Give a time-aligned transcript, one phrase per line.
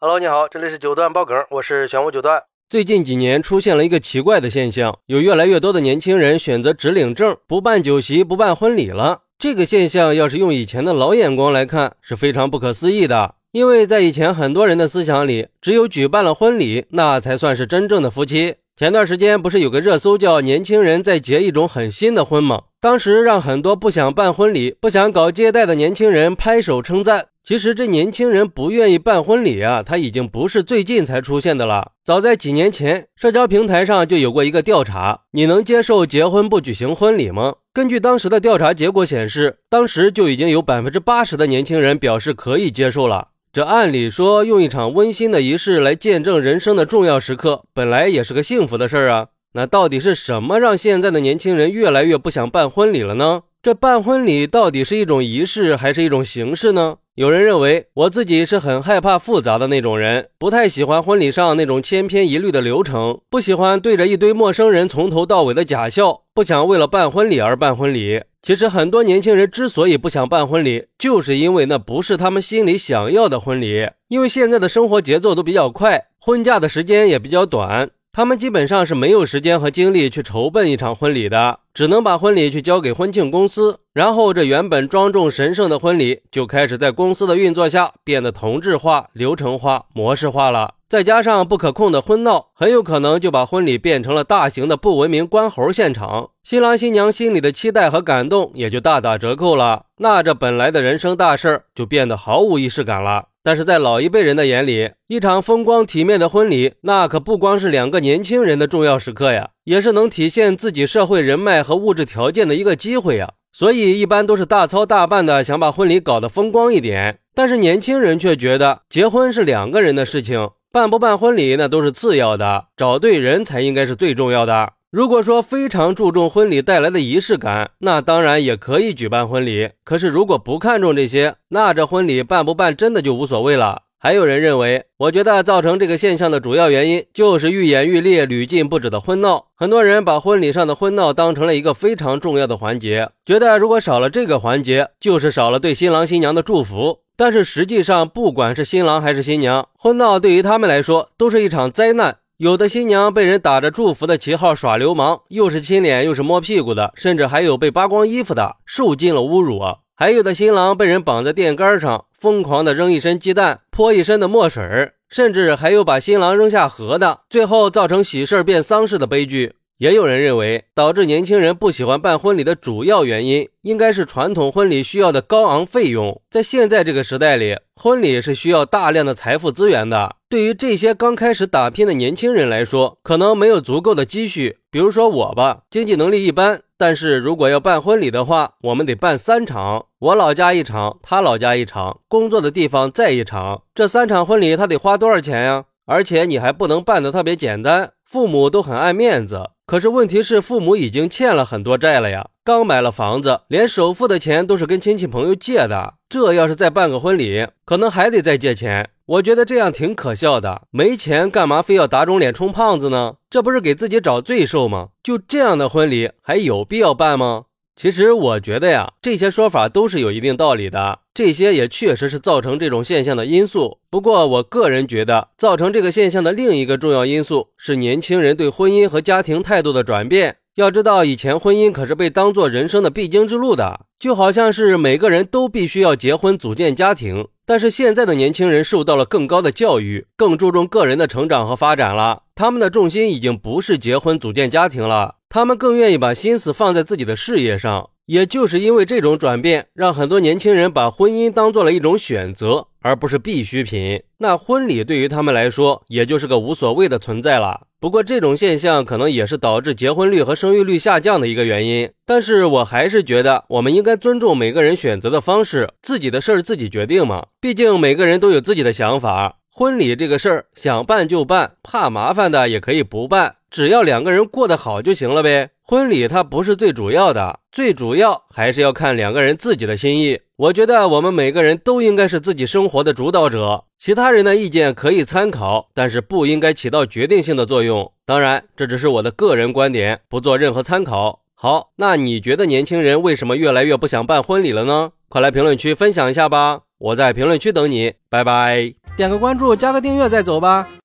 [0.00, 2.44] Hello，你好，这里是九段爆梗，我是玄武九段。
[2.68, 9.22] 最近几年出现了一个奇怪的现象，有越来越多的年轻人选择只领证，不办酒席，不办婚礼了。
[9.40, 13.34] 这个现象要是用以前的老眼光来看，是非常不可思议的。
[13.50, 18.54] 因为在以前很多人的思想里，只有举办了婚礼，那才算是真正的夫妻。
[18.78, 22.62] 前段时间不是有个热搜叫“年轻人在结一种很新的婚”吗？
[22.80, 27.26] 当时让很多不想办婚礼、不想搞接待的年轻人拍手称赞。
[27.42, 31.90] 其实这年轻人不愿意办婚礼啊，他已经不是最近才出现的了。
[32.04, 37.56] 早在几年前，社交平台上就有过一个调查：你能接受结婚不举行婚礼吗？
[37.74, 43.30] 根据当时的调查结果显示，当时就已经有百分之八十的年轻人表示可以接受了。
[43.50, 49.28] 这按理说，用一场温馨的仪式来见证人生的重要时刻，本来也是个幸福的事儿啊。
[49.54, 53.42] 那到底是什么让现在的年轻人越来越不想办婚礼了呢？
[53.62, 56.98] 这办婚礼到底是一种仪式，还是一种形式呢？
[57.18, 68.22] 有人认为，我自己是很害怕复杂的那种人，不太喜欢婚礼上那种千篇一律的流程，不喜欢对着一堆陌生人从头到尾的假笑，不想为了办婚礼而办婚礼。
[68.40, 73.90] 其实，很多年轻人之所以不想办婚礼，就是因为那不是他们心里想要的婚礼。
[74.06, 77.90] 因为现在的生活节奏都比较快，婚嫁的时间也比较短。
[78.12, 90.74] 他们基本上是没有时间和精力去筹备一场婚礼的，只能把婚礼去交给婚庆公司，然后这原本庄重神圣的婚礼就开始在公司的运作下变得同质化、流程化、模式化了。
[90.88, 99.84] 再加上不可控的婚闹，很有可能就把婚礼变成了大型的不文明关猴现场，新郎新娘心里的期待和感动也就大打折扣了。
[99.98, 103.26] 那这本来的人生大事就变得毫无仪式感了。
[103.48, 113.30] 但是在老一辈人的眼里，一场风光体面的婚礼，那可不光是两个年轻人的重要时刻呀，也是能体现自己社会人脉和物质条件的一个机会呀。
[113.50, 117.20] 所以一般都是大操大办的，想把婚礼搞得风光一点。
[117.34, 124.72] 但是年轻人却觉得，结婚是两个人的事情，办不办婚礼那都是次要的，找对人才应该是最重要的。
[124.90, 129.68] 如果说非常注重婚礼带来的仪式感，那当然也可以举办婚礼。
[129.84, 133.82] 可是如果不看重这些，那这婚礼办不办真的就无所谓了。
[133.98, 139.48] 还有人认为，我觉得造成这个现象的主要原因就是愈演愈烈、屡禁不止的婚闹。
[139.54, 147.00] 很多人把婚礼上的婚闹当成了一个非常重要的环节，觉得如果少了这个环节，就是少了对新郎新娘的祝福。
[147.14, 152.16] 但是实际上，不管是新郎还是新娘，婚闹对于他们来说都是一场灾难。
[152.38, 159.60] 有的新娘被人打着祝福的旗号耍流氓，又是亲脸又是摸屁股的，甚至还有被扒光衣服的，受尽了侮辱！
[159.96, 169.56] 还有的新郎被人绑在电杆上，疯狂的扔一身鸡蛋，泼一身的墨水，甚至还有把新郎扔下河的，最后造成喜事变丧事的悲剧。
[169.78, 176.20] 也有人认为，导致年轻人不喜欢办婚礼的主要原因，应该是传统婚礼需要的高昂费用。
[176.28, 180.16] 在现在这个时代里，婚礼是需要大量的财富资源的。
[180.28, 184.58] 对于这些刚开始打拼的年轻人来说，可能没有足够的积蓄。
[184.68, 195.66] 比如说我吧，经济能力一般，但是如果要办婚礼的话，我们得办三场，我老家一场，他老家一场，工作的地方再一场，这三场婚礼他得花多少钱呀？
[195.86, 199.50] 而且你还不能办得特别简单，父母都很爱面子。
[199.66, 205.92] 可是问题是，父母已经欠了很多债了呀，刚买了房子，连首付的钱都是跟亲戚朋友借的。
[206.08, 208.88] 这要是再办个婚礼，可能还得再借钱。
[209.04, 213.16] 我觉得这样挺可笑的，没钱干嘛非要打肿脸充胖子呢？
[213.28, 214.88] 这不是给自己找罪受吗？
[215.02, 217.44] 就这样的婚礼还有必要办吗？
[217.80, 223.78] 其实我觉得呀，这些说法都是有一定道理的，这些也确实是造成这种现象的因素。
[223.88, 230.38] 不过，我个人觉得，造成这个现象的另一个重要因素是年轻人对婚姻和家庭态度的转变。
[230.56, 237.28] 要知道，以前婚姻可是被当做人生的必经之路的，就好像是每个人都必须要结婚组建家庭。
[237.48, 245.14] 但是现在的年轻人受到了更高的教育，更注重个人的成长和发展了，他们的重心已经不是结婚组建家庭了。
[245.30, 254.02] 他们更愿意把心思放在自己的事业上，也就是因为这种转变，让很多年轻人把婚姻当做了一种选择，而不是必需品。
[254.18, 257.67] 那婚礼对于他们来说，也就是个无所谓的存在了。
[257.80, 261.88] 不过，这种现象可能也是导致结婚率和生育率下降的一个原因。
[262.04, 267.26] 但是我还是觉得，我们应该尊重每个人选择的方式，自己的事儿自己决定嘛。
[267.40, 269.36] 毕竟每个人都有自己的想法。
[269.48, 275.50] 婚礼这个事儿，想办就办，怕麻烦的也可以不办，只要两个人过得好就行了呗。
[275.62, 280.20] 婚礼它不是最主要的，最主要还是要看两个人自己的心意。
[280.36, 287.92] 我觉得我们每个人都应该是自己生活的主导者，其他人的意见可以参考，但是不应该起到决定性的作用。
[288.06, 291.20] 当然，这只是我的个人观点，不做任何参考。
[291.34, 294.90] 好，那你觉得年轻人为什么越来越不想办婚礼了呢？
[295.08, 298.72] 快来评论区分享一下吧，我在评论区等你，拜拜。
[298.96, 300.68] 点个关注，加个订阅再走吧。